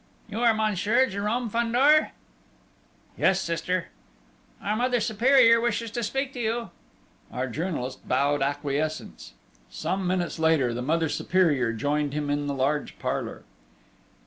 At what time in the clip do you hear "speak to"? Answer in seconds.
6.01-6.39